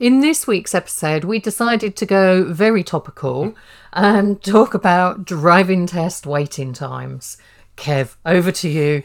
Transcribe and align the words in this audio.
In 0.00 0.20
this 0.20 0.46
week's 0.46 0.74
episode, 0.74 1.24
we 1.24 1.38
decided 1.38 1.94
to 1.96 2.06
go 2.06 2.50
very 2.50 2.82
topical 2.82 3.54
and 3.92 4.42
talk 4.42 4.72
about 4.72 5.26
driving 5.26 5.86
test 5.86 6.24
waiting 6.24 6.72
times. 6.72 7.36
Kev, 7.76 8.16
over 8.24 8.50
to 8.50 8.68
you. 8.70 9.02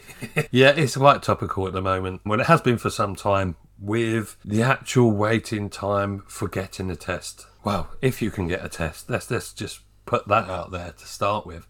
yeah, 0.50 0.70
it's 0.70 0.96
quite 0.96 1.22
topical 1.22 1.66
at 1.66 1.74
the 1.74 1.82
moment. 1.82 2.22
Well, 2.24 2.40
it 2.40 2.46
has 2.46 2.62
been 2.62 2.78
for 2.78 2.88
some 2.88 3.14
time 3.14 3.56
with 3.78 4.38
the 4.42 4.62
actual 4.62 5.10
waiting 5.10 5.68
time 5.68 6.24
for 6.28 6.48
getting 6.48 6.90
a 6.90 6.96
test. 6.96 7.44
Well, 7.62 7.90
if 8.00 8.22
you 8.22 8.30
can 8.30 8.48
get 8.48 8.64
a 8.64 8.70
test, 8.70 9.10
let's, 9.10 9.30
let's 9.30 9.52
just 9.52 9.80
put 10.06 10.26
that 10.28 10.48
out 10.48 10.70
there 10.70 10.92
to 10.92 11.06
start 11.06 11.44
with 11.44 11.66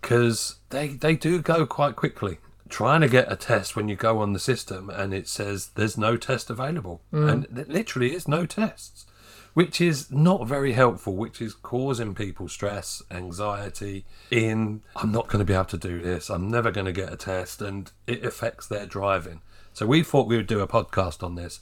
because 0.00 0.56
they, 0.70 0.88
they 0.88 1.14
do 1.14 1.42
go 1.42 1.66
quite 1.66 1.94
quickly 1.94 2.38
trying 2.72 3.02
to 3.02 3.08
get 3.08 3.30
a 3.30 3.36
test 3.36 3.76
when 3.76 3.88
you 3.88 3.94
go 3.94 4.18
on 4.18 4.32
the 4.32 4.38
system 4.38 4.90
and 4.90 5.12
it 5.12 5.28
says 5.28 5.70
there's 5.74 5.98
no 5.98 6.16
test 6.16 6.50
available. 6.50 7.02
Mm. 7.12 7.30
And 7.30 7.58
it 7.58 7.68
literally 7.68 8.14
is 8.14 8.26
no 8.26 8.46
tests, 8.46 9.04
which 9.52 9.80
is 9.80 10.10
not 10.10 10.48
very 10.48 10.72
helpful, 10.72 11.14
which 11.14 11.40
is 11.42 11.54
causing 11.54 12.14
people 12.14 12.48
stress, 12.48 13.02
anxiety 13.10 14.06
in, 14.30 14.82
I'm 14.96 15.12
not 15.12 15.28
going 15.28 15.40
to 15.40 15.44
be 15.44 15.52
able 15.52 15.66
to 15.66 15.76
do 15.76 16.00
this, 16.00 16.30
I'm 16.30 16.50
never 16.50 16.70
going 16.70 16.86
to 16.86 16.92
get 16.92 17.12
a 17.12 17.16
test, 17.16 17.60
and 17.60 17.92
it 18.06 18.24
affects 18.24 18.66
their 18.66 18.86
driving. 18.86 19.42
So 19.74 19.86
we 19.86 20.02
thought 20.02 20.26
we 20.26 20.36
would 20.36 20.46
do 20.46 20.60
a 20.60 20.68
podcast 20.68 21.22
on 21.22 21.34
this 21.34 21.60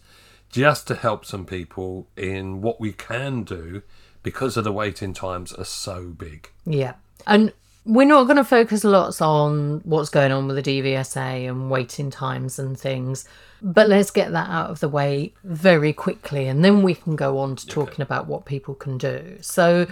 just 0.48 0.86
to 0.88 0.94
help 0.94 1.24
some 1.24 1.44
people 1.44 2.06
in 2.16 2.60
what 2.60 2.80
we 2.80 2.92
can 2.92 3.42
do 3.42 3.82
because 4.22 4.56
of 4.56 4.64
the 4.64 4.72
waiting 4.72 5.12
times 5.12 5.52
are 5.52 5.64
so 5.64 6.06
big. 6.06 6.50
Yeah. 6.64 6.94
And 7.26 7.52
we're 7.84 8.06
not 8.06 8.24
going 8.24 8.36
to 8.36 8.44
focus 8.44 8.84
lots 8.84 9.20
on 9.20 9.80
what's 9.84 10.10
going 10.10 10.32
on 10.32 10.46
with 10.46 10.62
the 10.62 10.82
DVSA 10.82 11.48
and 11.48 11.70
waiting 11.70 12.10
times 12.10 12.58
and 12.58 12.78
things, 12.78 13.24
but 13.62 13.88
let's 13.88 14.10
get 14.10 14.32
that 14.32 14.48
out 14.48 14.70
of 14.70 14.80
the 14.80 14.88
way 14.88 15.32
very 15.44 15.92
quickly 15.92 16.46
and 16.46 16.64
then 16.64 16.82
we 16.82 16.94
can 16.94 17.16
go 17.16 17.38
on 17.38 17.56
to 17.56 17.66
talking 17.66 17.94
okay. 17.94 18.02
about 18.02 18.26
what 18.26 18.44
people 18.44 18.74
can 18.74 18.98
do. 18.98 19.38
So, 19.40 19.86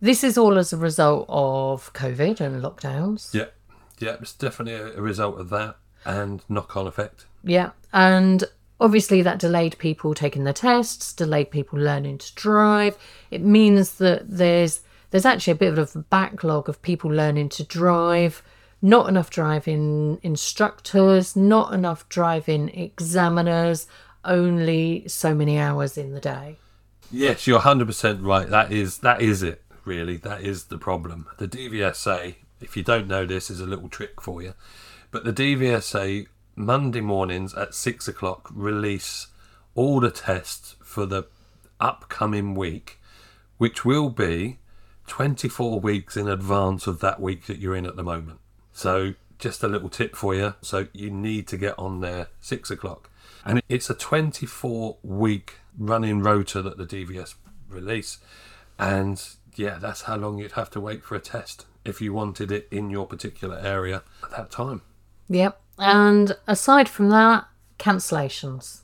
this 0.00 0.22
is 0.22 0.36
all 0.36 0.58
as 0.58 0.72
a 0.72 0.76
result 0.76 1.24
of 1.28 1.92
COVID 1.94 2.40
and 2.40 2.62
lockdowns. 2.62 3.32
Yeah, 3.32 3.46
yeah, 3.98 4.16
it's 4.20 4.34
definitely 4.34 4.74
a 4.74 5.00
result 5.00 5.40
of 5.40 5.48
that 5.50 5.76
and 6.04 6.42
knock 6.48 6.76
on 6.76 6.86
effect. 6.86 7.26
Yeah, 7.42 7.70
and 7.92 8.44
obviously 8.80 9.22
that 9.22 9.38
delayed 9.38 9.78
people 9.78 10.14
taking 10.14 10.44
the 10.44 10.52
tests, 10.52 11.12
delayed 11.12 11.50
people 11.50 11.78
learning 11.78 12.18
to 12.18 12.34
drive. 12.34 12.96
It 13.30 13.42
means 13.42 13.94
that 13.94 14.28
there's 14.28 14.80
there's 15.14 15.24
actually 15.24 15.52
a 15.52 15.54
bit 15.54 15.78
of 15.78 15.94
a 15.94 15.98
backlog 16.00 16.68
of 16.68 16.82
people 16.82 17.08
learning 17.08 17.48
to 17.48 17.62
drive, 17.62 18.42
not 18.82 19.08
enough 19.08 19.30
driving 19.30 20.18
instructors, 20.24 21.36
not 21.36 21.72
enough 21.72 22.08
driving 22.08 22.68
examiners, 22.70 23.86
only 24.24 25.06
so 25.06 25.32
many 25.32 25.56
hours 25.56 25.96
in 25.96 26.14
the 26.14 26.20
day. 26.20 26.56
Yes, 27.12 27.46
you're 27.46 27.60
100% 27.60 28.26
right. 28.26 28.50
That 28.50 28.72
is 28.72 28.98
that 28.98 29.22
is 29.22 29.44
it, 29.44 29.62
really. 29.84 30.16
That 30.16 30.40
is 30.42 30.64
the 30.64 30.78
problem. 30.78 31.28
The 31.38 31.46
DVSA, 31.46 32.34
if 32.60 32.76
you 32.76 32.82
don't 32.82 33.06
know 33.06 33.24
this, 33.24 33.50
is 33.50 33.60
a 33.60 33.66
little 33.66 33.88
trick 33.88 34.20
for 34.20 34.42
you. 34.42 34.54
But 35.12 35.22
the 35.22 35.32
DVSA, 35.32 36.26
Monday 36.56 37.00
mornings 37.00 37.54
at 37.54 37.72
six 37.72 38.08
o'clock, 38.08 38.50
release 38.52 39.28
all 39.76 40.00
the 40.00 40.10
tests 40.10 40.74
for 40.82 41.06
the 41.06 41.28
upcoming 41.78 42.56
week, 42.56 42.98
which 43.58 43.84
will 43.84 44.10
be 44.10 44.58
24 45.06 45.80
weeks 45.80 46.16
in 46.16 46.28
advance 46.28 46.86
of 46.86 47.00
that 47.00 47.20
week 47.20 47.46
that 47.46 47.58
you're 47.58 47.76
in 47.76 47.86
at 47.86 47.96
the 47.96 48.02
moment. 48.02 48.40
So, 48.72 49.14
just 49.38 49.62
a 49.62 49.68
little 49.68 49.88
tip 49.88 50.16
for 50.16 50.34
you. 50.34 50.54
So, 50.60 50.88
you 50.92 51.10
need 51.10 51.46
to 51.48 51.56
get 51.56 51.78
on 51.78 52.00
there 52.00 52.28
six 52.40 52.70
o'clock. 52.70 53.10
And 53.44 53.62
it's 53.68 53.90
a 53.90 53.94
24 53.94 54.96
week 55.02 55.54
running 55.78 56.20
rota 56.20 56.62
that 56.62 56.78
the 56.78 56.86
DVS 56.86 57.34
release. 57.68 58.18
And 58.78 59.22
yeah, 59.54 59.78
that's 59.78 60.02
how 60.02 60.16
long 60.16 60.38
you'd 60.38 60.52
have 60.52 60.70
to 60.70 60.80
wait 60.80 61.04
for 61.04 61.14
a 61.14 61.20
test 61.20 61.66
if 61.84 62.00
you 62.00 62.12
wanted 62.12 62.50
it 62.50 62.66
in 62.70 62.90
your 62.90 63.06
particular 63.06 63.58
area 63.58 64.02
at 64.22 64.30
that 64.30 64.50
time. 64.50 64.82
Yep. 65.28 65.60
And 65.78 66.36
aside 66.46 66.88
from 66.88 67.10
that, 67.10 67.46
cancellations. 67.78 68.80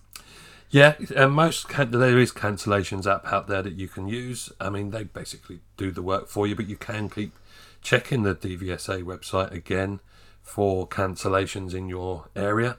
Yeah, 0.71 0.95
uh, 1.17 1.27
most 1.27 1.69
can- 1.69 1.91
there 1.91 2.19
is 2.19 2.33
cancellations 2.33 3.11
app 3.11 3.27
out 3.33 3.49
there 3.49 3.63
that 3.63 3.75
you 3.75 3.89
can 3.89 4.07
use. 4.07 4.53
I 4.61 4.71
mean, 4.71 4.91
they 4.91 5.05
basically 5.05 5.61
do 5.77 5.91
the 5.91 6.03
work 6.03 6.29
for 6.29 6.47
you, 6.47 6.55
but 6.55 6.69
you 6.69 6.77
can 6.77 7.09
keep 7.09 7.37
checking 7.83 8.23
the 8.23 8.35
DVSA 8.35 9.03
website 9.03 9.51
again 9.51 10.01
for 10.43 10.87
cancellations 10.87 11.75
in 11.75 11.89
your 11.89 12.29
area. 12.37 12.77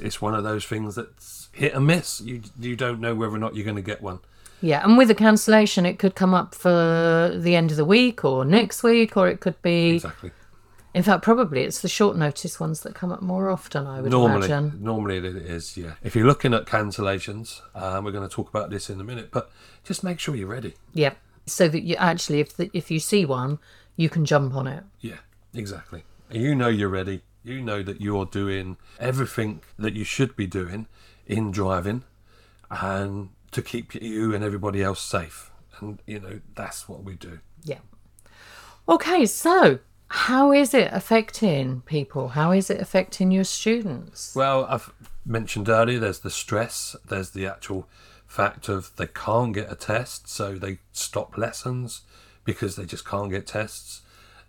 It's 0.00 0.20
one 0.20 0.34
of 0.34 0.44
those 0.44 0.64
things 0.64 0.96
that's 0.96 1.48
hit 1.52 1.74
and 1.74 1.86
miss. 1.86 2.20
You 2.20 2.42
you 2.58 2.74
don't 2.76 3.00
know 3.00 3.14
whether 3.14 3.34
or 3.34 3.38
not 3.38 3.54
you're 3.54 3.64
going 3.64 3.76
to 3.76 3.82
get 3.82 4.02
one. 4.02 4.20
Yeah, 4.60 4.84
and 4.84 4.98
with 4.98 5.10
a 5.10 5.14
cancellation, 5.14 5.86
it 5.86 5.98
could 5.98 6.14
come 6.14 6.34
up 6.34 6.54
for 6.54 7.32
the 7.34 7.56
end 7.56 7.70
of 7.70 7.76
the 7.76 7.84
week 7.84 8.24
or 8.24 8.44
next 8.44 8.82
week, 8.82 9.16
or 9.16 9.28
it 9.28 9.40
could 9.40 9.60
be 9.62 9.96
exactly 9.96 10.32
in 10.92 11.02
fact, 11.02 11.22
probably 11.22 11.62
it's 11.62 11.80
the 11.80 11.88
short 11.88 12.16
notice 12.16 12.58
ones 12.58 12.80
that 12.80 12.94
come 12.94 13.12
up 13.12 13.22
more 13.22 13.48
often, 13.48 13.86
I 13.86 14.00
would 14.00 14.10
normally, 14.10 14.46
imagine. 14.46 14.82
Normally 14.82 15.18
it 15.18 15.24
is, 15.24 15.76
yeah. 15.76 15.94
If 16.02 16.16
you're 16.16 16.26
looking 16.26 16.52
at 16.52 16.66
cancellations, 16.66 17.60
um, 17.74 18.04
we're 18.04 18.12
going 18.12 18.28
to 18.28 18.34
talk 18.34 18.48
about 18.48 18.70
this 18.70 18.90
in 18.90 19.00
a 19.00 19.04
minute, 19.04 19.30
but 19.30 19.50
just 19.84 20.02
make 20.02 20.18
sure 20.18 20.34
you're 20.34 20.48
ready. 20.48 20.74
Yep. 20.94 21.16
So 21.46 21.68
that 21.68 21.82
you 21.82 21.96
actually, 21.96 22.40
if 22.40 22.56
the, 22.56 22.70
if 22.72 22.90
you 22.90 22.98
see 22.98 23.24
one, 23.24 23.58
you 23.96 24.08
can 24.08 24.24
jump 24.24 24.54
on 24.54 24.66
it. 24.66 24.84
Yeah, 25.00 25.18
exactly. 25.54 26.04
You 26.30 26.54
know 26.54 26.68
you're 26.68 26.88
ready. 26.88 27.22
You 27.42 27.60
know 27.62 27.82
that 27.82 28.00
you're 28.00 28.26
doing 28.26 28.76
everything 28.98 29.62
that 29.78 29.94
you 29.94 30.04
should 30.04 30.36
be 30.36 30.46
doing 30.46 30.86
in 31.26 31.50
driving 31.50 32.04
and 32.70 33.30
to 33.52 33.62
keep 33.62 33.94
you 33.94 34.34
and 34.34 34.44
everybody 34.44 34.82
else 34.82 35.00
safe. 35.00 35.50
And, 35.78 36.00
you 36.06 36.20
know, 36.20 36.40
that's 36.54 36.88
what 36.88 37.02
we 37.02 37.14
do. 37.14 37.40
Yeah. 37.64 37.78
Okay, 38.88 39.24
so 39.26 39.78
how 40.10 40.52
is 40.52 40.74
it 40.74 40.88
affecting 40.92 41.82
people? 41.82 42.28
How 42.28 42.50
is 42.50 42.68
it 42.68 42.80
affecting 42.80 43.30
your 43.30 43.44
students? 43.44 44.34
Well, 44.34 44.66
I've 44.68 44.92
mentioned 45.24 45.68
earlier 45.68 46.00
there's 46.00 46.18
the 46.18 46.30
stress, 46.30 46.96
there's 47.08 47.30
the 47.30 47.46
actual 47.46 47.88
fact 48.26 48.68
of 48.68 48.90
they 48.96 49.06
can't 49.06 49.52
get 49.54 49.70
a 49.70 49.76
test, 49.76 50.28
so 50.28 50.56
they 50.56 50.78
stop 50.90 51.38
lessons 51.38 52.02
because 52.44 52.74
they 52.74 52.86
just 52.86 53.06
can't 53.06 53.30
get 53.30 53.46
tests. 53.46 54.02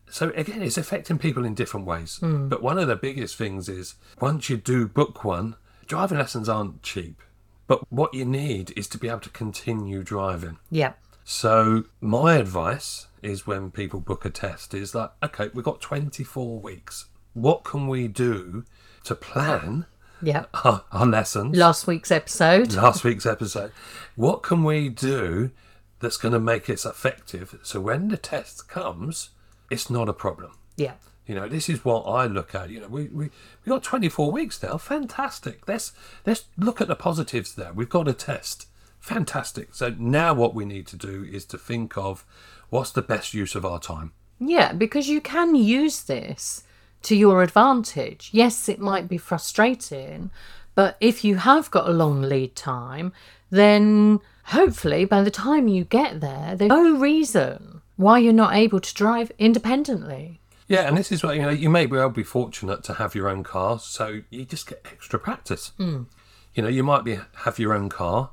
So 0.09 0.31
again, 0.35 0.63
it's 0.63 0.79
affecting 0.79 1.19
people 1.19 1.45
in 1.45 1.53
different 1.53 1.85
ways. 1.85 2.17
Mm. 2.23 2.49
But 2.49 2.63
one 2.63 2.79
of 2.79 2.87
the 2.87 2.95
biggest 2.95 3.35
things 3.35 3.69
is 3.69 3.93
once 4.19 4.49
you 4.49 4.57
do 4.57 4.87
book 4.87 5.23
one, 5.23 5.57
driving 5.85 6.17
lessons 6.17 6.49
aren't 6.49 6.81
cheap. 6.81 7.21
But 7.67 7.89
what 7.91 8.15
you 8.15 8.25
need 8.25 8.73
is 8.75 8.87
to 8.89 8.97
be 8.97 9.07
able 9.07 9.19
to 9.19 9.29
continue 9.29 10.01
driving. 10.01 10.57
Yep. 10.71 10.97
So 11.23 11.85
my 11.99 12.35
advice 12.35 13.07
is 13.21 13.45
when 13.45 13.71
people 13.71 13.99
book 13.99 14.25
a 14.25 14.29
test 14.29 14.73
is 14.73 14.95
like, 14.95 15.11
okay, 15.23 15.49
we've 15.53 15.65
got 15.65 15.81
24 15.81 16.59
weeks. 16.59 17.05
What 17.33 17.63
can 17.63 17.87
we 17.87 18.07
do 18.07 18.65
to 19.03 19.15
plan 19.15 19.85
yeah. 20.21 20.45
our, 20.65 20.83
our 20.91 21.05
lessons? 21.05 21.57
Last 21.57 21.87
week's 21.87 22.11
episode. 22.11 22.73
Last 22.73 23.03
week's 23.03 23.25
episode. 23.25 23.71
What 24.15 24.43
can 24.43 24.63
we 24.63 24.89
do 24.89 25.51
that's 25.99 26.17
going 26.17 26.33
to 26.33 26.39
make 26.39 26.67
it 26.67 26.83
effective 26.83 27.59
so 27.63 27.79
when 27.79 28.07
the 28.07 28.17
test 28.17 28.67
comes, 28.67 29.29
it's 29.69 29.89
not 29.89 30.09
a 30.09 30.13
problem? 30.13 30.57
Yeah. 30.75 30.93
You 31.27 31.35
know, 31.35 31.47
this 31.47 31.69
is 31.69 31.85
what 31.85 32.01
I 32.01 32.25
look 32.25 32.55
at. 32.55 32.71
You 32.71 32.81
know, 32.81 32.87
we 32.87 33.05
we 33.05 33.29
we 33.63 33.69
got 33.69 33.83
24 33.83 34.31
weeks 34.31 34.61
now. 34.61 34.77
Fantastic. 34.77 35.67
Let's 35.67 35.93
let's 36.25 36.45
look 36.57 36.81
at 36.81 36.87
the 36.87 36.95
positives 36.95 37.55
there. 37.55 37.71
We've 37.71 37.87
got 37.87 38.07
a 38.07 38.13
test. 38.13 38.67
Fantastic. 39.01 39.73
So 39.73 39.93
now 39.97 40.33
what 40.33 40.53
we 40.53 40.63
need 40.63 40.87
to 40.87 40.95
do 40.95 41.27
is 41.29 41.43
to 41.45 41.57
think 41.57 41.97
of 41.97 42.23
what's 42.69 42.91
the 42.91 43.01
best 43.01 43.33
use 43.33 43.55
of 43.55 43.65
our 43.65 43.79
time. 43.79 44.13
Yeah, 44.39 44.73
because 44.73 45.09
you 45.09 45.19
can 45.21 45.55
use 45.55 46.03
this 46.03 46.63
to 47.03 47.15
your 47.15 47.41
advantage. 47.43 48.29
Yes, 48.31 48.69
it 48.69 48.79
might 48.79 49.09
be 49.09 49.17
frustrating, 49.17 50.29
but 50.75 50.97
if 50.99 51.23
you 51.23 51.35
have 51.37 51.71
got 51.71 51.89
a 51.89 51.93
long 51.93 52.21
lead 52.21 52.55
time, 52.55 53.11
then 53.49 54.19
hopefully 54.45 55.05
by 55.05 55.23
the 55.23 55.31
time 55.31 55.67
you 55.67 55.83
get 55.83 56.21
there, 56.21 56.55
there's 56.55 56.69
no 56.69 56.97
reason 56.97 57.81
why 57.97 58.19
you're 58.19 58.33
not 58.33 58.53
able 58.53 58.79
to 58.79 58.93
drive 58.93 59.31
independently. 59.37 60.39
Yeah, 60.67 60.87
and 60.87 60.95
this 60.95 61.11
is 61.11 61.23
what 61.23 61.35
you 61.35 61.41
know. 61.41 61.49
You 61.49 61.69
may 61.69 61.85
well 61.85 62.09
be 62.09 62.23
fortunate 62.23 62.83
to 62.85 62.93
have 62.93 63.13
your 63.13 63.27
own 63.27 63.43
car, 63.43 63.77
so 63.79 64.21
you 64.29 64.45
just 64.45 64.67
get 64.67 64.85
extra 64.89 65.19
practice. 65.19 65.73
Mm. 65.77 66.05
You 66.53 66.63
know, 66.63 66.69
you 66.69 66.83
might 66.83 67.03
be 67.03 67.19
have 67.43 67.59
your 67.59 67.73
own 67.73 67.89
car, 67.89 68.29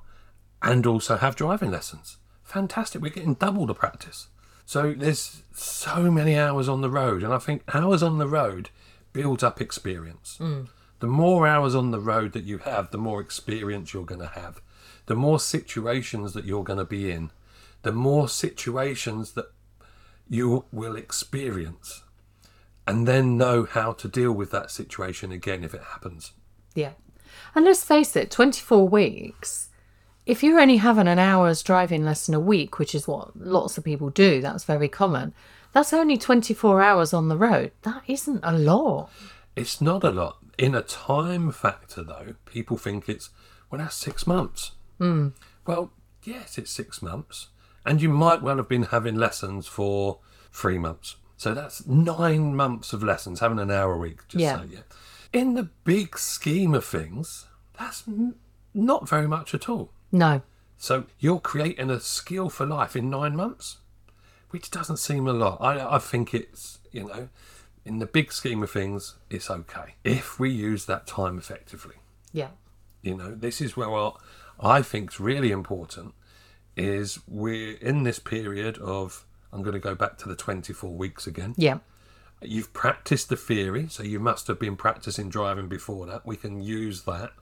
and 0.63 0.87
also 0.87 1.17
have 1.17 1.37
driving 1.37 1.71
lessons. 1.71 2.17
Fantastic. 2.43 3.03
We're 3.03 3.11
getting 3.11 3.35
double 3.35 3.67
the 3.67 3.75
practice. 3.75 4.29
So 4.65 4.93
there's 4.93 5.43
so 5.53 6.11
many 6.11 6.37
hours 6.37 6.69
on 6.69 6.83
the 6.83 6.91
road, 6.91 7.23
and 7.23 7.33
I 7.33 7.39
think 7.39 7.63
hours 7.75 8.03
on 8.03 8.19
the 8.19 8.29
road 8.29 8.71
builds 9.13 9.43
up 9.43 9.61
experience. 9.61 10.37
Hmm. 10.39 10.65
The 11.01 11.07
more 11.07 11.47
hours 11.47 11.75
on 11.75 11.91
the 11.91 12.01
road 12.01 12.33
that 12.33 12.45
you 12.45 12.59
have, 12.59 12.91
the 12.91 12.99
more 12.99 13.21
experience 13.21 13.93
you're 13.93 14.05
going 14.05 14.21
to 14.21 14.27
have. 14.29 14.61
The 15.07 15.15
more 15.15 15.41
situations 15.41 16.35
that 16.35 16.45
you're 16.45 16.65
going 16.65 16.79
to 16.79 16.85
be 16.85 17.11
in, 17.11 17.31
the 17.83 17.93
more 17.93 18.29
situations 18.29 19.33
that 19.33 19.51
you 20.29 20.65
will 20.73 20.97
experience, 20.97 22.03
and 22.87 23.07
then 23.07 23.39
know 23.39 23.65
how 23.65 23.93
to 23.93 24.09
deal 24.09 24.33
with 24.33 24.51
that 24.51 24.71
situation 24.71 25.33
again 25.33 25.65
if 25.65 25.73
it 25.73 25.83
happens. 25.83 26.33
Yeah. 26.75 26.93
And 27.55 27.65
let's 27.65 27.85
face 27.85 28.15
it, 28.17 28.31
24 28.31 28.89
weeks, 28.89 29.68
if 30.29 30.43
you're 30.43 30.61
only 30.61 30.77
having 30.77 31.09
an 31.09 31.19
hour's 31.19 31.63
driving 31.63 32.05
lesson 32.05 32.35
a 32.35 32.41
week, 32.41 32.79
which 32.79 32.95
is 32.95 33.09
what 33.09 33.35
lots 33.35 33.79
of 33.79 33.85
people 33.85 34.11
do, 34.11 34.43
that's 34.43 34.63
very 34.63 34.89
common, 34.89 35.33
that's 35.73 35.95
only 35.95 36.19
24 36.19 36.83
hours 36.83 37.15
on 37.15 37.29
the 37.29 37.37
road. 37.37 37.73
That 37.83 38.03
isn't 38.07 38.41
a 38.43 38.53
lot. 38.53 39.09
It's 39.57 39.81
not 39.81 40.05
a 40.05 40.11
lot. 40.11 40.37
In 40.59 40.75
a 40.75 40.83
time 40.83 41.51
factor, 41.51 42.03
though, 42.03 42.35
people 42.45 42.77
think 42.77 43.09
it's, 43.09 43.31
well, 43.71 43.81
that's 43.81 43.95
six 43.97 44.27
months. 44.27 44.73
Mm. 45.01 45.33
Well, 45.67 45.93
yes, 46.23 46.59
it's 46.59 46.71
six 46.71 47.01
months. 47.01 47.49
And 47.87 48.03
you 48.03 48.11
might 48.11 48.43
well 48.43 48.59
have 48.59 48.69
been 48.69 48.83
having 48.85 49.15
lessons 49.17 49.67
for 49.67 50.19
three 50.53 50.79
months. 50.79 51.17
So 51.39 51.55
that's 51.55 51.87
nine 51.87 52.55
months 52.55 52.93
of 52.93 53.03
lessons, 53.03 53.41
having 53.41 53.59
an 53.59 53.71
hour 53.71 53.95
a 53.95 53.99
week. 53.99 54.29
Just 54.29 54.43
Yeah. 54.43 54.59
so, 54.59 54.65
yeah. 54.65 54.81
In 55.33 55.55
the 55.55 55.71
big 55.85 56.19
scheme 56.19 56.75
of 56.75 56.85
things, 56.85 57.47
that's 57.79 58.05
not 58.75 59.09
very 59.09 59.27
much 59.27 59.55
at 59.55 59.71
all. 59.71 59.93
No. 60.11 60.43
So 60.77 61.07
you're 61.19 61.41
creating 61.41 61.91
a 61.91 62.01
skill 62.01 62.49
for 62.49 62.65
life 62.65 62.95
in 62.95 63.11
nine 63.11 63.35
months, 63.37 63.79
which 64.51 64.71
doesn't 64.71 64.99
seem 64.99 65.27
a 65.27 65.33
lot. 65.33 65.59
I, 65.61 65.97
I 65.97 65.99
think 65.99 66.33
it's, 66.33 66.79
you 66.93 67.05
know, 67.05 67.29
in 67.85 67.99
the 67.99 68.07
big 68.07 68.33
scheme 68.33 68.63
of 68.63 68.71
things, 68.71 69.17
it's 69.29 69.51
okay 69.51 69.95
if 70.05 70.39
we 70.39 70.51
use 70.51 70.87
that 70.87 71.07
time 71.07 71.39
effectively. 71.39 71.97
Yeah. 72.33 72.51
You 73.03 73.17
know, 73.17 73.35
this 73.35 73.61
is 73.61 73.77
where 73.77 73.89
what 73.89 74.17
I 74.61 74.83
think 74.83 75.13
is 75.13 75.21
really 75.21 75.51
important 75.51 76.15
is 76.77 77.19
we're 77.27 77.77
in 77.79 78.05
this 78.05 78.19
period 78.19 78.79
of, 78.79 79.27
I'm 79.53 79.63
going 79.63 79.75
to 79.75 79.81
go 79.81 79.95
back 79.95 80.19
to 80.19 80.29
the 80.29 80.37
24 80.37 80.91
weeks 80.93 81.27
again. 81.27 81.55
Yeah. 81.57 81.79
You've 82.41 82.73
practiced 82.73 83.31
the 83.31 83.37
theory, 83.37 83.89
so 83.89 84.05
you 84.05 84.21
must 84.21 84.47
have 84.47 84.61
been 84.61 84.77
practicing 84.77 85.29
driving 85.29 85.67
before 85.67 86.07
that. 86.07 86.25
We 86.25 86.37
can 86.37 86.61
use 86.61 87.03
that. 87.03 87.33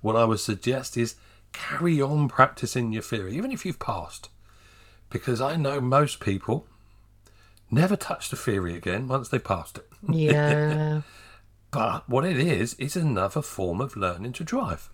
What 0.00 0.16
I 0.16 0.24
would 0.24 0.40
suggest 0.40 0.96
is 0.96 1.14
carry 1.54 2.02
on 2.02 2.28
practicing 2.28 2.92
your 2.92 3.02
theory, 3.02 3.34
even 3.36 3.50
if 3.50 3.64
you've 3.64 3.78
passed. 3.78 4.28
Because 5.08 5.40
I 5.40 5.56
know 5.56 5.80
most 5.80 6.20
people 6.20 6.66
never 7.70 7.96
touch 7.96 8.28
the 8.28 8.36
theory 8.36 8.76
again 8.76 9.08
once 9.08 9.28
they 9.30 9.38
passed 9.38 9.78
it. 9.78 9.88
Yeah. 10.12 11.00
But 11.70 12.08
what 12.08 12.24
it 12.24 12.36
is, 12.38 12.74
is 12.74 12.94
another 12.94 13.42
form 13.42 13.80
of 13.80 13.96
learning 13.96 14.32
to 14.34 14.44
drive. 14.44 14.90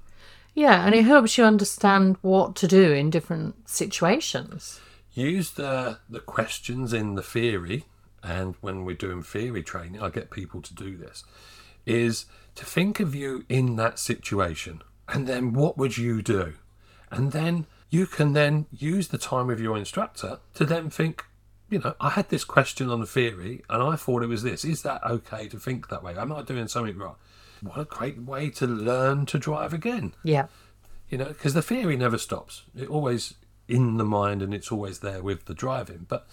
yeah. 0.54 0.86
And 0.86 0.94
it 0.94 1.04
helps 1.04 1.36
you 1.36 1.44
understand 1.44 2.16
what 2.22 2.54
to 2.56 2.66
do 2.68 2.92
in 2.92 3.10
different 3.10 3.68
situations. 3.68 4.80
use 5.12 5.50
the 5.52 5.98
the 6.08 6.20
questions 6.20 6.92
in 6.92 7.16
the 7.16 7.22
theory 7.22 7.84
and 8.22 8.54
when 8.60 8.84
we're 8.84 8.94
doing 8.96 9.22
theory 9.22 9.62
training 9.62 10.00
i 10.00 10.08
get 10.08 10.30
people 10.30 10.62
to 10.62 10.72
do 10.74 10.96
this 10.96 11.24
is 11.84 12.26
to 12.54 12.64
think 12.64 13.00
of 13.00 13.12
you 13.14 13.44
in 13.48 13.74
that 13.76 13.98
situation 13.98 14.80
and 15.12 15.26
then 15.26 15.52
what 15.52 15.76
would 15.76 15.96
you 15.98 16.22
do 16.22 16.54
and 17.10 17.32
then 17.32 17.66
you 17.90 18.06
can 18.06 18.32
then 18.32 18.66
use 18.70 19.08
the 19.08 19.18
time 19.18 19.46
with 19.48 19.60
your 19.60 19.76
instructor 19.76 20.38
to 20.54 20.64
then 20.64 20.88
think 20.90 21.24
you 21.68 21.78
know 21.78 21.94
i 22.00 22.10
had 22.10 22.28
this 22.28 22.44
question 22.44 22.88
on 22.88 23.00
the 23.00 23.06
theory 23.06 23.62
and 23.68 23.82
i 23.82 23.96
thought 23.96 24.22
it 24.22 24.28
was 24.28 24.42
this 24.42 24.64
is 24.64 24.82
that 24.82 25.02
okay 25.04 25.48
to 25.48 25.58
think 25.58 25.88
that 25.88 26.02
way 26.02 26.14
am 26.16 26.32
i 26.32 26.42
doing 26.42 26.68
something 26.68 26.96
wrong 26.96 27.16
what 27.62 27.78
a 27.78 27.84
great 27.84 28.22
way 28.22 28.48
to 28.48 28.66
learn 28.66 29.26
to 29.26 29.38
drive 29.38 29.72
again 29.74 30.14
Yeah. 30.22 30.46
you 31.10 31.18
know, 31.18 31.26
because 31.26 31.52
the 31.52 31.60
theory 31.60 31.94
never 31.96 32.16
stops. 32.16 32.62
It 32.74 32.88
always 32.88 33.34
in 33.68 33.98
the 33.98 34.04
mind 34.04 34.40
and 34.40 34.54
it's 34.54 34.72
always 34.72 35.00
there 35.00 35.22
with 35.22 35.44
the 35.44 35.52
driving. 35.54 36.06
But 36.08 36.26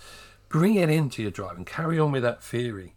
bring 0.47 0.75
it 0.75 0.89
into 0.89 1.21
your 1.21 1.31
driving, 1.31 1.65
carry 1.65 1.99
on 1.99 2.13
with 2.13 2.23
that 2.23 2.41
theory, 2.41 2.93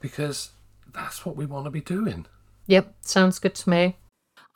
because 0.00 0.52
that's 0.94 1.26
what 1.26 1.36
we 1.36 1.44
want 1.44 1.66
to 1.66 1.70
be 1.70 1.82
doing. 1.82 2.24
Yep. 2.68 2.94
Sounds 3.02 3.38
good 3.38 3.54
to 3.56 3.68
me. 3.68 3.96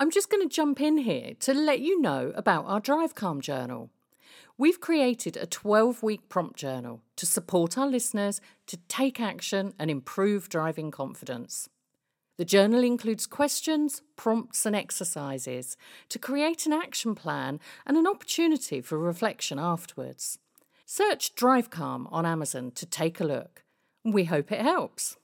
I'm 0.03 0.11
just 0.11 0.31
going 0.31 0.43
to 0.43 0.53
jump 0.53 0.81
in 0.81 0.99
here 0.99 1.35
to 1.39 1.55
let 1.55 1.79
you 1.79 2.01
know 2.01 2.33
about 2.35 2.65
our 2.65 2.81
Drive 2.81 3.15
Calm 3.15 3.41
journal. 3.41 3.89
We've 4.59 4.81
created 4.81 5.37
a 5.37 5.47
12 5.47 6.03
week 6.03 6.29
prompt 6.29 6.59
journal 6.59 7.03
to 7.15 7.25
support 7.25 7.79
our 7.79 7.87
listeners 7.87 8.41
to 8.67 8.79
take 8.89 9.21
action 9.21 9.75
and 9.79 9.93
improve 9.93 10.49
driving 10.49 10.91
confidence. 10.91 11.69
The 12.37 12.45
journal 12.45 12.83
includes 12.83 13.29
questions, 13.29 14.03
prompts, 14.17 14.67
and 14.67 14.75
exercises 14.75 15.77
to 16.09 16.19
create 16.19 16.67
an 16.67 16.73
action 16.73 17.15
plan 17.15 17.61
and 17.87 17.97
an 17.97 18.09
opportunity 18.09 18.81
for 18.81 18.99
reflection 18.99 19.61
afterwards. 19.61 20.41
Search 20.85 21.37
Drive 21.37 21.71
Calm 21.71 22.09
on 22.11 22.27
Amazon 22.27 22.73
to 22.73 22.87
take 22.87 23.21
a 23.21 23.25
look. 23.25 23.63
We 24.03 24.25
hope 24.25 24.51
it 24.51 24.63
helps. 24.63 25.17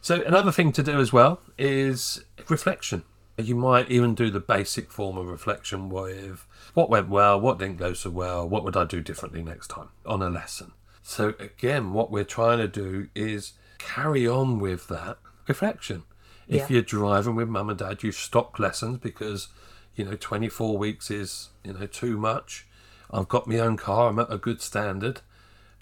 So 0.00 0.22
another 0.22 0.50
thing 0.50 0.72
to 0.72 0.82
do 0.82 0.98
as 0.98 1.12
well 1.12 1.40
is 1.56 2.24
reflection. 2.48 3.04
You 3.38 3.54
might 3.54 3.90
even 3.90 4.14
do 4.14 4.30
the 4.30 4.40
basic 4.40 4.90
form 4.90 5.16
of 5.16 5.26
reflection 5.26 5.88
with 5.88 6.46
what 6.74 6.90
went 6.90 7.08
well, 7.08 7.40
what 7.40 7.58
didn't 7.58 7.78
go 7.78 7.94
so 7.94 8.10
well, 8.10 8.46
what 8.48 8.62
would 8.64 8.76
I 8.76 8.84
do 8.84 9.00
differently 9.00 9.42
next 9.42 9.68
time 9.68 9.88
on 10.04 10.20
a 10.22 10.28
lesson. 10.28 10.72
So 11.02 11.34
again, 11.40 11.92
what 11.92 12.10
we're 12.10 12.24
trying 12.24 12.58
to 12.58 12.68
do 12.68 13.08
is 13.14 13.54
carry 13.78 14.28
on 14.28 14.58
with 14.58 14.88
that 14.88 15.18
reflection. 15.48 16.04
If 16.46 16.62
Yeah. 16.62 16.66
you're 16.74 16.82
driving 16.82 17.34
with 17.34 17.48
mum 17.48 17.70
and 17.70 17.78
dad, 17.78 18.02
you've 18.02 18.14
stopped 18.14 18.60
lessons 18.60 18.98
because 18.98 19.48
you 19.94 20.04
know 20.04 20.16
24 20.16 20.76
weeks 20.78 21.10
is 21.10 21.48
you 21.64 21.72
know 21.72 21.86
too 21.86 22.16
much. 22.18 22.66
I've 23.10 23.28
got 23.28 23.46
my 23.46 23.58
own 23.58 23.76
car, 23.76 24.08
I'm 24.08 24.18
at 24.18 24.32
a 24.32 24.38
good 24.38 24.60
standard, 24.62 25.20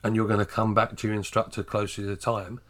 and 0.02 0.16
you're 0.16 0.26
going 0.26 0.40
to 0.40 0.46
come 0.46 0.72
back 0.74 0.96
to 0.96 1.06
your 1.06 1.16
instructor 1.16 1.62
closer 1.62 2.02
to 2.02 2.08
the 2.08 2.16
time 2.16 2.60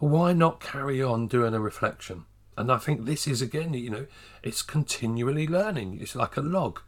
well, 0.00 0.10
why 0.10 0.32
not 0.32 0.60
carry 0.60 1.02
on 1.02 1.28
doing 1.28 1.52
a 1.52 1.60
reflection? 1.60 2.24
And 2.60 2.70
I 2.70 2.76
think 2.78 3.04
this 3.04 3.26
is 3.26 3.40
again, 3.42 3.74
you 3.74 3.90
know, 3.90 4.06
it's 4.42 4.62
continually 4.62 5.46
learning. 5.46 5.98
It's 6.00 6.14
like 6.14 6.36
a 6.36 6.42
log, 6.42 6.80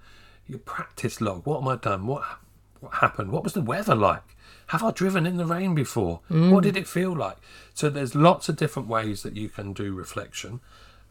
your 0.47 0.59
practice 0.59 1.21
log. 1.21 1.47
What 1.47 1.63
am 1.63 1.69
I 1.69 1.77
done? 1.77 2.07
What 2.07 2.25
what 2.81 2.95
happened? 2.95 3.33
What 3.33 3.45
was 3.45 3.55
the 3.55 3.63
weather 3.63 3.95
like? 3.95 4.37
Have 4.69 4.83
I 4.83 4.91
driven 4.91 5.27
in 5.27 5.37
the 5.37 5.47
rain 5.47 5.75
before? 5.75 6.21
What 6.29 6.39
mm. 6.39 6.63
did 6.63 6.77
it 6.77 6.87
feel 6.87 7.15
like? 7.15 7.37
So 7.75 7.89
there's 7.89 8.15
lots 8.15 8.49
of 8.49 8.57
different 8.57 8.89
ways 8.89 9.23
that 9.23 9.37
you 9.37 9.49
can 9.49 9.73
do 9.73 9.95
reflection. 9.95 10.61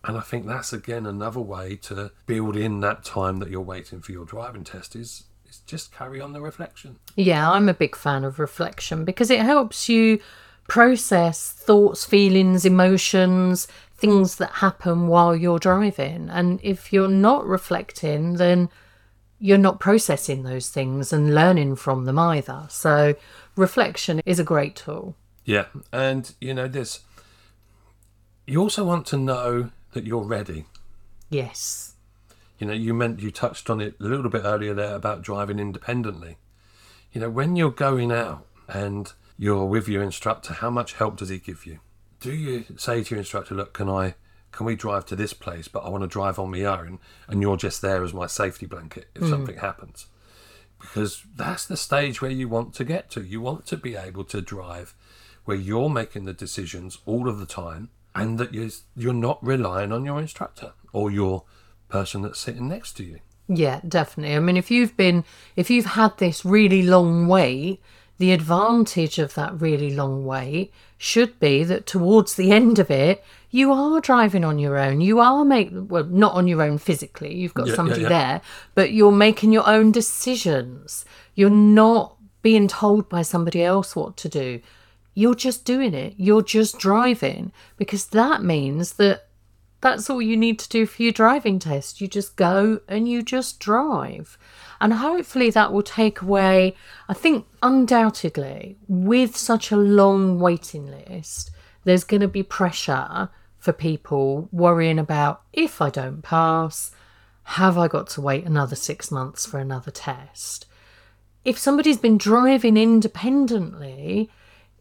And 0.04 0.18
I 0.18 0.22
think 0.22 0.46
that's 0.46 0.74
again 0.74 1.06
another 1.06 1.40
way 1.40 1.76
to 1.84 2.12
build 2.26 2.56
in 2.56 2.80
that 2.80 3.04
time 3.04 3.38
that 3.38 3.50
you're 3.50 3.62
waiting 3.62 4.02
for 4.02 4.12
your 4.12 4.26
driving 4.26 4.64
test 4.64 4.96
is 4.96 5.26
is 5.48 5.60
just 5.66 5.94
carry 5.94 6.22
on 6.22 6.34
the 6.34 6.42
reflection. 6.42 6.98
Yeah, 7.16 7.52
I'm 7.52 7.68
a 7.68 7.74
big 7.74 7.96
fan 7.96 8.24
of 8.24 8.40
reflection 8.40 9.06
because 9.06 9.30
it 9.30 9.42
helps 9.42 9.90
you 9.90 10.20
process 10.68 11.52
thoughts, 11.52 12.06
feelings, 12.06 12.66
emotions, 12.66 13.68
things 13.96 14.36
that 14.38 14.52
happen 14.52 15.08
while 15.08 15.36
you're 15.36 15.60
driving. 15.60 16.30
And 16.30 16.60
if 16.64 16.92
you're 16.92 17.08
not 17.08 17.46
reflecting, 17.46 18.34
then 18.36 18.70
you're 19.40 19.58
not 19.58 19.80
processing 19.80 20.44
those 20.44 20.70
things 20.70 21.12
and 21.12 21.34
learning 21.34 21.76
from 21.76 22.06
them 22.06 22.20
either. 22.20 22.68
So, 22.70 23.16
reflection 23.56 24.22
is 24.26 24.40
a 24.40 24.44
great 24.44 24.76
tool. 24.76 25.16
Yeah, 25.46 25.66
and 25.92 26.34
you 26.40 26.54
know 26.54 26.68
this. 26.68 27.02
You 28.46 28.62
also 28.62 28.84
want 28.84 29.06
to 29.08 29.18
know 29.18 29.72
that 29.94 30.06
you're 30.06 30.24
ready. 30.24 30.66
Yes. 31.30 31.94
You 32.60 32.68
know, 32.68 32.74
you 32.74 32.94
meant 32.94 33.22
you 33.22 33.32
touched 33.32 33.70
on 33.70 33.82
it 33.82 33.96
a 34.00 34.04
little 34.04 34.30
bit 34.30 34.44
earlier 34.44 34.74
there 34.74 34.96
about 34.96 35.24
driving 35.24 35.58
independently. 35.58 36.38
You 37.12 37.22
know, 37.22 37.30
when 37.30 37.56
you're 37.56 37.72
going 37.72 38.12
out 38.12 38.46
and 38.68 39.12
you're 39.42 39.66
with 39.66 39.88
your 39.88 40.04
instructor, 40.04 40.54
how 40.54 40.70
much 40.70 40.94
help 40.94 41.18
does 41.18 41.30
he 41.30 41.40
give 41.40 41.66
you? 41.66 41.80
Do 42.20 42.32
you 42.32 42.64
say 42.78 43.04
to 43.04 43.16
your 43.16 43.20
instructor, 43.20 43.56
"Look, 43.56 43.74
can 43.74 43.90
I, 43.90 44.14
can 44.52 44.68
we 44.68 44.76
drive 44.76 45.08
to 45.08 45.16
this 45.16 45.34
place, 45.34 45.68
but 45.68 45.80
I 45.80 45.90
want 45.90 46.04
to 46.04 46.08
drive 46.08 46.38
on 46.38 46.52
my 46.52 46.64
own," 46.64 47.00
and 47.28 47.42
you're 47.42 47.58
just 47.58 47.82
there 47.82 48.04
as 48.04 48.14
my 48.14 48.28
safety 48.28 48.68
blanket 48.68 49.10
if 49.16 49.24
hmm. 49.24 49.30
something 49.32 49.58
happens? 49.58 50.06
Because 50.80 51.26
that's 51.36 51.66
the 51.66 51.76
stage 51.76 52.22
where 52.22 52.30
you 52.30 52.48
want 52.50 52.76
to 52.76 52.84
get 52.84 53.10
to. 53.12 53.24
You 53.24 53.42
want 53.42 53.66
to 53.66 53.78
be 53.78 53.96
able 53.96 54.26
to 54.26 54.42
drive 54.42 54.94
where 55.46 55.58
you're 55.58 55.90
making 55.90 56.26
the 56.26 56.34
decisions 56.34 57.00
all 57.08 57.28
of 57.28 57.40
the 57.40 57.48
time, 57.48 57.90
and 58.14 58.38
that 58.38 58.54
you're 58.54 58.70
you're 58.96 59.12
not 59.12 59.44
relying 59.44 59.92
on 59.92 60.06
your 60.06 60.20
instructor 60.20 60.74
or 60.94 61.10
your 61.10 61.46
person 61.90 62.22
that's 62.22 62.40
sitting 62.40 62.68
next 62.68 62.94
to 62.98 63.04
you. 63.04 63.22
Yeah, 63.48 63.82
definitely. 63.88 64.36
I 64.36 64.40
mean, 64.40 64.56
if 64.56 64.70
you've 64.70 64.96
been, 64.96 65.24
if 65.56 65.72
you've 65.72 65.98
had 65.98 66.20
this 66.20 66.46
really 66.46 66.84
long 66.84 67.28
wait, 67.28 67.82
the 68.22 68.34
advantage 68.34 69.18
of 69.18 69.34
that 69.34 69.60
really 69.60 69.90
long 69.96 70.24
wait 70.24 70.72
should 71.00 71.40
be 71.40 71.64
that 71.64 71.88
towards 71.88 72.36
the 72.36 72.52
end 72.52 72.78
of 72.78 72.92
it, 72.92 73.24
you 73.50 73.72
are 73.72 74.00
driving 74.00 74.46
on 74.46 74.60
your 74.60 74.78
own. 74.78 75.02
You 75.02 75.20
are 75.20 75.44
making, 75.44 75.88
well, 75.88 76.04
not 76.04 76.36
on 76.36 76.48
your 76.48 76.62
own 76.62 76.78
physically, 76.78 77.34
you've 77.34 77.56
got 77.56 77.66
Yeah, 77.66 77.72
yeah, 77.72 77.76
somebody 77.76 78.02
yeah. 78.04 78.10
there, 78.10 78.42
but 78.76 78.92
you're 78.92 79.12
making 79.12 79.52
your 79.52 79.68
own 79.68 79.92
decisions. 79.92 81.04
You're 81.34 81.50
not 81.50 82.16
being 82.44 82.68
told 82.68 83.10
by 83.10 83.24
somebody 83.24 83.64
else 83.64 83.96
what 83.96 84.18
to 84.18 84.30
do. 84.30 84.62
You're 85.16 85.34
just 85.34 85.66
doing 85.66 85.96
it. 85.96 86.14
You're 86.18 86.44
just 86.44 86.78
driving 86.78 87.52
because 87.76 88.06
that 88.08 88.44
means 88.44 88.94
that 88.94 89.30
that's 89.82 90.10
all 90.10 90.22
you 90.22 90.38
need 90.38 90.60
to 90.60 90.70
do 90.70 90.86
for 90.86 91.02
your 91.02 91.12
driving 91.12 91.60
test. 91.60 92.00
You 92.00 92.08
just 92.08 92.36
go 92.36 92.80
and 92.88 93.08
you 93.08 93.22
just 93.24 93.60
drive. 93.60 94.38
And 94.80 94.94
hopefully 94.94 95.50
that 95.50 95.74
will 95.74 95.84
take 95.84 96.22
away, 96.22 96.76
I 97.10 97.14
think, 97.14 97.48
undoubtedly, 97.62 98.78
with 98.88 99.36
such 99.36 99.72
a 99.72 99.78
long 99.78 100.40
waiting 100.40 100.88
list, 100.88 101.52
there's 101.84 102.04
going 102.04 102.22
to 102.22 102.28
be 102.28 102.44
pressure 102.44 103.30
for 103.58 103.74
people 103.74 104.50
worrying 104.52 105.00
about 105.00 105.42
if 105.54 105.82
I 105.82 105.90
don't 105.90 106.22
pass, 106.22 106.92
have 107.44 107.78
I 107.78 107.88
got 107.88 108.08
to 108.10 108.22
wait 108.22 108.46
another 108.46 108.76
six 108.76 109.12
months 109.12 109.46
for 109.46 109.60
another 109.60 109.92
test? 109.92 110.66
If 111.44 111.58
somebody's 111.58 111.98
been 111.98 112.18
driving 112.18 112.78
independently 112.78 114.30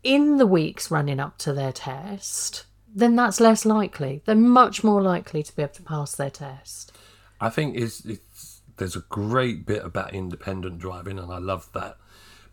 in 0.02 0.36
the 0.36 0.46
weeks 0.46 0.90
running 0.90 1.20
up 1.20 1.38
to 1.38 1.52
their 1.52 1.72
test, 1.72 2.64
then 2.94 3.16
that's 3.16 3.40
less 3.40 3.64
likely. 3.64 4.22
They're 4.24 4.34
much 4.34 4.82
more 4.82 5.02
likely 5.02 5.42
to 5.42 5.54
be 5.54 5.62
able 5.62 5.74
to 5.74 5.82
pass 5.82 6.14
their 6.14 6.30
test. 6.30 6.92
I 7.40 7.48
think 7.48 7.76
it's, 7.76 8.04
it's 8.04 8.60
there's 8.76 8.96
a 8.96 9.04
great 9.08 9.66
bit 9.66 9.84
about 9.84 10.14
independent 10.14 10.78
driving, 10.78 11.18
and 11.18 11.32
I 11.32 11.38
love 11.38 11.68
that. 11.74 11.96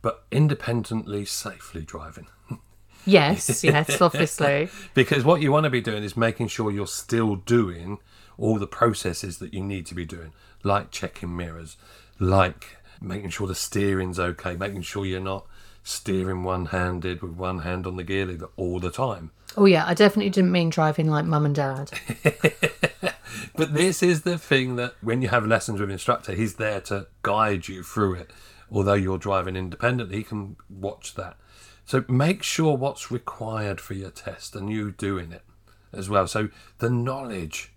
But 0.02 0.26
independently, 0.32 1.26
safely 1.26 1.82
driving. 1.82 2.28
Yes, 3.06 3.64
yes, 3.64 4.02
obviously. 4.02 4.68
Because 4.94 5.24
what 5.24 5.42
you 5.42 5.50
want 5.50 5.64
to 5.64 5.70
be 5.70 5.80
doing 5.80 6.04
is 6.04 6.18
making 6.18 6.50
sure 6.50 6.72
you're 6.72 6.86
still 6.86 7.38
doing 7.38 8.00
all 8.38 8.60
the 8.60 8.68
processes 8.68 9.38
that 9.38 9.54
you 9.54 9.64
need 9.64 9.86
to 9.86 9.96
be 9.96 10.04
doing, 10.04 10.34
like 10.62 10.92
checking 10.92 11.34
mirrors, 11.34 11.78
like 12.20 12.78
making 13.02 13.30
sure 13.30 13.48
the 13.48 13.56
steering's 13.56 14.20
okay, 14.20 14.58
making 14.58 14.82
sure 14.82 15.06
you're 15.06 15.22
not 15.22 15.46
steering 15.88 16.44
one 16.44 16.68
handed 16.68 17.22
with 17.22 17.32
one 17.32 17.60
hand 17.60 17.88
on 17.88 17.96
the 17.96 18.04
gear 18.04 18.26
lever 18.26 18.50
all 18.58 18.80
the 18.80 18.92
time. 18.92 19.32
Oh, 19.56 19.66
yeah, 19.66 19.86
I 19.88 19.94
definitely 19.94 20.30
didn't 20.30 20.52
mean 20.52 20.70
driving 20.70 21.10
like 21.10 21.26
mum 21.26 21.46
and 21.46 21.56
dad. 21.56 21.92
But 23.58 23.74
this 23.74 24.04
is 24.04 24.22
the 24.22 24.38
thing 24.38 24.76
that 24.76 24.94
when 25.02 25.24
you 25.24 25.30
have 25.30 25.46
lessons 25.46 25.80
with 25.80 25.90
an 25.90 25.94
instructor, 25.94 26.34
he's 26.34 26.56
there 26.56 26.80
to 26.82 27.08
guide 27.24 27.68
you 27.68 27.82
through 27.82 28.14
it. 28.14 28.32
Although 28.72 28.94
you're 28.94 29.18
driving 29.18 29.56
independently, 29.56 30.18
he 30.18 30.24
can 30.24 30.58
watch 30.70 31.16
that. 31.16 31.38
So 31.84 32.06
make 32.08 32.44
sure 32.44 32.78
what's 32.78 33.10
required 33.10 33.82
for 33.82 33.96
your 33.96 34.12
test 34.12 34.56
and 34.56 34.70
you 34.70 34.92
doing 34.92 35.32
it 35.32 35.42
as 35.92 36.08
well. 36.08 36.28
So 36.28 36.50
the 36.78 36.92
knowledge, 36.92 37.74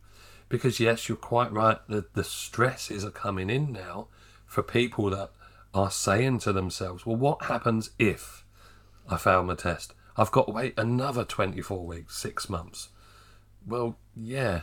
because 0.50 0.80
yes, 0.80 1.08
you're 1.08 1.16
quite 1.16 1.50
right, 1.50 1.78
the, 1.88 2.04
the 2.12 2.24
stresses 2.24 3.02
are 3.02 3.10
coming 3.10 3.48
in 3.48 3.72
now 3.72 4.08
for 4.44 4.62
people 4.62 5.08
that 5.10 5.30
are 5.74 5.90
saying 5.90 6.38
to 6.40 6.52
themselves, 6.52 7.06
well, 7.06 7.16
what 7.16 7.44
happens 7.44 7.90
if 7.98 8.44
I 9.08 9.16
fail 9.16 9.42
my 9.42 9.54
test? 9.54 9.94
I've 10.16 10.30
got 10.30 10.46
to 10.46 10.52
wait 10.52 10.74
another 10.76 11.24
24 11.24 11.86
weeks, 11.86 12.16
six 12.16 12.48
months. 12.48 12.88
Well, 13.66 13.96
yeah, 14.14 14.62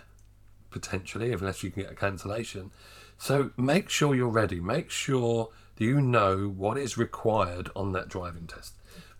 potentially, 0.69 1.31
unless 1.31 1.63
you 1.63 1.71
can 1.71 1.83
get 1.83 1.91
a 1.91 1.95
cancellation. 1.95 2.71
So 3.17 3.51
make 3.57 3.89
sure 3.89 4.13
you're 4.13 4.27
ready. 4.27 4.59
Make 4.59 4.89
sure 4.89 5.49
that 5.75 5.83
you 5.83 6.01
know 6.01 6.47
what 6.47 6.77
is 6.77 6.97
required 6.97 7.69
on 7.75 7.93
that 7.93 8.09
driving 8.09 8.47
test. 8.47 8.73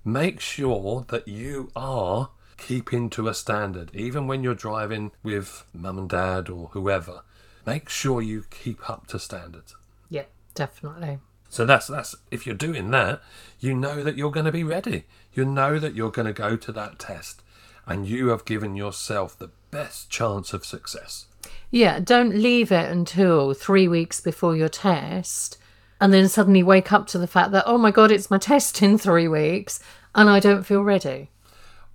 Make 0.03 0.39
sure 0.39 1.05
that 1.09 1.27
you 1.27 1.71
are 1.75 2.29
keeping 2.57 3.09
to 3.11 3.27
a 3.27 3.33
standard, 3.33 3.91
even 3.93 4.27
when 4.27 4.43
you're 4.43 4.55
driving 4.55 5.11
with 5.23 5.63
mum 5.73 5.97
and 5.97 6.09
dad 6.09 6.49
or 6.49 6.69
whoever. 6.69 7.21
Make 7.65 7.89
sure 7.89 8.21
you 8.21 8.45
keep 8.49 8.89
up 8.89 9.07
to 9.07 9.19
standards. 9.19 9.75
Yeah, 10.09 10.23
definitely. 10.55 11.19
So 11.49 11.65
that's 11.65 11.87
that's 11.87 12.15
if 12.31 12.45
you're 12.45 12.55
doing 12.55 12.91
that, 12.91 13.21
you 13.59 13.73
know 13.73 14.03
that 14.03 14.17
you're 14.17 14.31
going 14.31 14.45
to 14.45 14.51
be 14.51 14.63
ready. 14.63 15.05
You 15.33 15.45
know 15.45 15.79
that 15.79 15.95
you're 15.95 16.11
going 16.11 16.25
to 16.25 16.33
go 16.33 16.55
to 16.55 16.71
that 16.73 16.99
test, 16.99 17.41
and 17.85 18.07
you 18.07 18.29
have 18.29 18.45
given 18.45 18.75
yourself 18.75 19.37
the 19.37 19.51
best 19.71 20.09
chance 20.09 20.53
of 20.53 20.65
success. 20.65 21.27
Yeah, 21.71 21.99
don't 21.99 22.35
leave 22.35 22.71
it 22.71 22.89
until 22.89 23.53
three 23.53 23.87
weeks 23.87 24.21
before 24.21 24.55
your 24.55 24.69
test 24.69 25.57
and 25.99 26.13
then 26.13 26.29
suddenly 26.29 26.63
wake 26.63 26.91
up 26.91 27.07
to 27.07 27.17
the 27.17 27.27
fact 27.27 27.51
that, 27.51 27.63
oh 27.65 27.77
my 27.77 27.91
God, 27.91 28.11
it's 28.11 28.31
my 28.31 28.37
test 28.37 28.81
in 28.81 28.97
three 28.97 29.27
weeks 29.27 29.79
and 30.13 30.29
I 30.29 30.39
don't 30.39 30.63
feel 30.63 30.83
ready. 30.83 31.29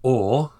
Or 0.02 0.52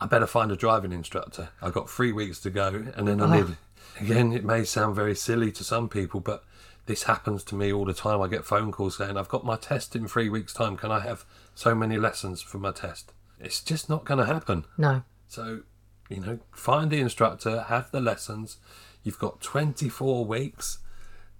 I 0.00 0.06
better 0.06 0.26
find 0.26 0.50
a 0.50 0.56
driving 0.56 0.92
instructor. 0.92 1.50
I've 1.62 1.72
got 1.72 1.90
three 1.90 2.12
weeks 2.12 2.40
to 2.40 2.50
go, 2.50 2.86
and 2.94 3.08
then 3.08 3.20
I 3.20 3.24
ah. 3.24 3.34
need. 3.34 3.56
Again, 4.00 4.32
it 4.32 4.44
may 4.44 4.62
sound 4.62 4.94
very 4.94 5.16
silly 5.16 5.50
to 5.52 5.64
some 5.64 5.88
people, 5.88 6.20
but 6.20 6.44
this 6.88 7.04
happens 7.04 7.44
to 7.44 7.54
me 7.54 7.72
all 7.72 7.84
the 7.84 7.94
time. 7.94 8.20
I 8.20 8.28
get 8.28 8.44
phone 8.44 8.72
calls 8.72 8.96
saying, 8.96 9.16
"I've 9.16 9.28
got 9.28 9.44
my 9.44 9.56
test 9.56 9.94
in 9.94 10.08
three 10.08 10.28
weeks' 10.28 10.54
time. 10.54 10.76
Can 10.76 10.90
I 10.90 11.00
have 11.00 11.24
so 11.54 11.74
many 11.74 11.98
lessons 11.98 12.42
for 12.42 12.58
my 12.58 12.72
test?" 12.72 13.12
It's 13.38 13.62
just 13.62 13.88
not 13.88 14.04
going 14.04 14.18
to 14.18 14.26
happen. 14.26 14.64
No. 14.76 15.02
So, 15.28 15.60
you 16.08 16.20
know, 16.20 16.40
find 16.50 16.90
the 16.90 16.98
instructor, 16.98 17.62
have 17.68 17.90
the 17.92 18.00
lessons. 18.00 18.56
You've 19.04 19.18
got 19.18 19.40
24 19.40 20.24
weeks. 20.24 20.78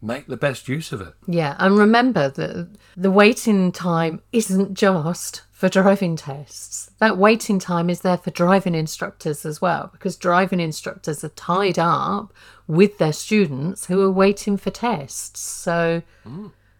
Make 0.00 0.28
the 0.28 0.36
best 0.36 0.68
use 0.68 0.92
of 0.92 1.00
it. 1.00 1.14
Yeah, 1.26 1.56
and 1.58 1.76
remember 1.76 2.28
that 2.28 2.68
the 2.96 3.10
waiting 3.10 3.72
time 3.72 4.22
isn't 4.32 4.74
just 4.74 5.42
for 5.50 5.68
driving 5.68 6.14
tests. 6.14 6.92
That 7.00 7.18
waiting 7.18 7.58
time 7.58 7.90
is 7.90 8.02
there 8.02 8.16
for 8.16 8.30
driving 8.30 8.76
instructors 8.76 9.44
as 9.44 9.60
well, 9.60 9.88
because 9.92 10.16
driving 10.16 10.60
instructors 10.60 11.24
are 11.24 11.30
tied 11.30 11.80
up 11.80 12.32
with 12.68 12.98
their 12.98 13.12
students 13.12 13.86
who 13.86 14.00
are 14.02 14.12
waiting 14.12 14.56
for 14.56 14.70
tests. 14.70 15.40
So 15.40 16.02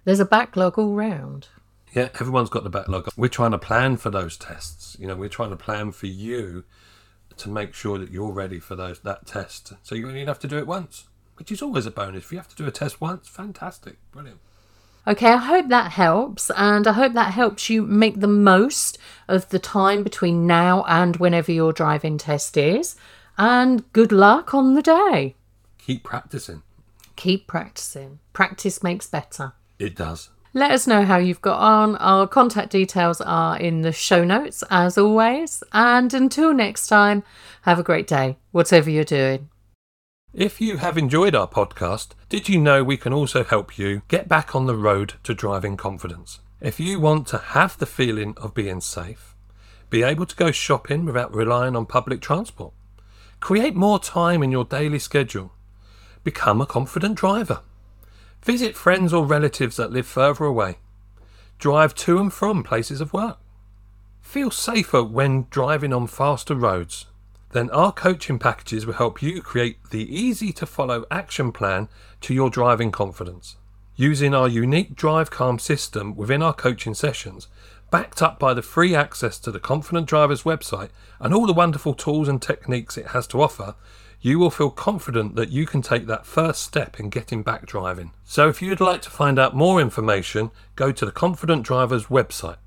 there's 0.05 0.21
a 0.21 0.25
backlog 0.25 0.79
all 0.79 0.95
round. 0.95 1.49
Yeah, 1.93 2.11
everyone's 2.21 2.51
got 2.51 2.63
the 2.63 2.71
backlog. 2.71 3.09
We're 3.17 3.29
trying 3.29 3.51
to 3.51 3.59
plan 3.59 3.97
for 3.97 4.11
those 4.11 4.37
tests. 4.37 4.97
You 5.01 5.09
know, 5.09 5.17
we're 5.17 5.29
trying 5.29 5.51
to 5.51 5.57
plan 5.57 5.91
for 5.91 6.07
you 6.07 6.63
to 7.37 7.49
make 7.49 7.75
sure 7.75 7.99
that 7.99 8.13
you're 8.13 8.31
ready 8.31 8.61
for 8.61 8.77
those 8.77 9.01
that 9.01 9.27
test. 9.27 9.73
So 9.83 9.95
you 9.95 10.07
only 10.07 10.25
have 10.25 10.39
to 10.41 10.47
do 10.47 10.59
it 10.59 10.67
once, 10.67 11.09
which 11.39 11.53
is 11.53 11.63
always 11.63 11.87
a 11.87 11.91
bonus. 11.91 12.25
If 12.25 12.33
you 12.33 12.39
have 12.39 12.49
to 12.49 12.57
do 12.57 12.67
a 12.67 12.71
test 12.71 13.01
once, 13.01 13.29
fantastic, 13.29 13.97
brilliant. 14.13 14.41
Okay, 15.07 15.33
I 15.33 15.39
hope 15.39 15.69
that 15.69 15.93
helps, 15.93 16.51
and 16.51 16.87
I 16.87 16.93
hope 16.93 17.15
that 17.15 17.33
helps 17.33 17.71
you 17.71 17.83
make 17.83 18.21
the 18.21 18.27
most 18.27 18.99
of 19.27 19.49
the 19.49 19.59
time 19.59 20.03
between 20.03 20.47
now 20.47 20.85
and 20.87 21.17
whenever 21.17 21.51
your 21.51 21.73
driving 21.73 22.19
test 22.19 22.57
is. 22.59 22.95
And 23.39 23.91
good 23.93 24.13
luck 24.13 24.53
on 24.53 24.75
the 24.75 24.83
day. 24.83 25.37
Keep 25.79 26.05
practicing. 26.05 26.63
Keep 27.17 27.47
practicing. 27.47 28.19
Practice 28.35 28.83
makes 28.83 29.07
better. 29.07 29.53
It 29.79 29.97
does. 29.97 30.29
Let 30.53 30.73
us 30.73 30.87
know 30.87 31.05
how 31.05 31.19
you've 31.19 31.41
got 31.41 31.59
on. 31.59 31.97
Our 31.97 32.27
contact 32.27 32.71
details 32.71 33.21
are 33.21 33.59
in 33.59 33.83
the 33.83 33.93
show 33.93 34.25
notes, 34.25 34.65
as 34.71 34.99
always. 34.99 35.63
And 35.73 36.13
until 36.13 36.53
next 36.53 36.89
time, 36.89 37.23
have 37.63 37.79
a 37.79 37.83
great 37.83 38.07
day, 38.07 38.37
whatever 38.51 38.91
you're 38.91 39.05
doing. 39.05 39.49
If 40.39 40.61
you 40.61 40.77
have 40.77 40.97
enjoyed 40.97 41.35
our 41.35 41.49
podcast, 41.49 42.11
did 42.29 42.49
you 42.49 42.61
know 42.61 42.85
we 42.85 42.97
can 42.97 43.13
also 43.13 43.43
help 43.43 43.77
you 43.77 44.03
get 44.07 44.29
back 44.29 44.55
on 44.55 44.67
the 44.67 44.77
road 44.77 45.15
to 45.25 45.35
driving 45.35 45.77
confidence? 45.77 46.39
If 46.61 46.79
you 46.79 47.01
want 47.01 47.27
to 47.27 47.39
have 47.39 47.77
the 47.77 47.87
feeling 47.87 48.35
of 48.37 48.55
being 48.55 48.81
safe, 48.81 49.35
be 49.91 50.05
able 50.05 50.27
to 50.27 50.37
go 50.37 50.53
shopping 50.53 51.05
without 51.05 51.35
relying 51.35 51.75
on 51.75 51.87
public 51.87 52.21
transport, 52.21 52.73
create 53.41 53.75
more 53.75 53.99
time 53.99 54.45
in 54.45 54.53
your 54.53 54.65
daily 54.65 55.01
schedule, 55.01 55.51
become 56.23 56.61
a 56.61 56.67
confident 56.67 57.17
driver, 57.17 57.63
visit 58.41 58.77
friends 58.77 59.13
or 59.13 59.27
relatives 59.27 59.75
that 59.75 59.91
live 59.91 60.07
further 60.07 60.45
away, 60.45 60.79
drive 61.59 61.97
to 61.97 62.21
and 62.21 62.33
from 62.33 62.63
places 62.63 63.01
of 63.01 63.13
work, 63.13 63.39
feel 64.21 64.53
safer 64.53 65.03
when 65.03 65.49
driving 65.51 65.93
on 65.93 66.07
faster 66.07 66.55
roads, 66.55 67.07
then 67.53 67.71
our 67.71 67.93
coaching 67.93 68.39
packages 68.39 68.87
will 68.87 68.95
help 68.95 69.23
you 69.23 69.41
create 69.41 69.79
the 69.91 70.15
easy 70.15 70.53
to 70.53 70.67
follow 70.67 71.05
action 71.11 71.53
plan 71.53 71.89
to 72.21 72.35
your 72.35 72.51
driving 72.51 72.91
confidence. 72.91 73.57
Using 73.97 74.35
our 74.35 74.49
unique 74.49 74.95
Drive 74.95 75.31
Calm 75.31 75.59
system 75.59 76.15
within 76.15 76.43
our 76.43 76.53
coaching 76.53 76.95
sessions, 76.95 77.49
backed 77.91 78.23
up 78.23 78.39
by 78.39 78.55
the 78.55 78.63
free 78.63 78.95
access 78.95 79.39
to 79.41 79.51
the 79.51 79.59
Confident 79.59 80.07
Driver's 80.07 80.43
website 80.43 80.91
and 81.21 81.33
all 81.33 81.47
the 81.47 81.53
wonderful 81.53 81.95
tools 81.95 82.29
and 82.29 82.41
techniques 82.41 82.97
it 82.97 83.09
has 83.09 83.27
to 83.29 83.43
offer, 83.43 83.75
you 84.21 84.39
will 84.39 84.51
feel 84.51 84.71
confident 84.71 85.37
that 85.37 85.51
you 85.51 85.65
can 85.65 85.81
take 85.81 86.07
that 86.07 86.27
first 86.27 86.63
step 86.63 86.99
in 86.99 87.09
getting 87.09 87.43
back 87.43 87.67
driving. 87.67 88.13
So 88.25 88.49
if 88.49 88.61
you'd 88.61 88.81
like 88.81 89.03
to 89.03 89.11
find 89.11 89.39
out 89.39 89.55
more 89.55 89.81
information, 89.81 90.51
go 90.77 90.93
to 90.93 91.07
the 91.07 91.13
Confident 91.13 91.63
Driver's 91.63 92.07
website. 92.07 92.59